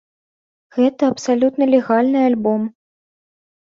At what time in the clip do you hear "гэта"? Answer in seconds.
0.77-1.03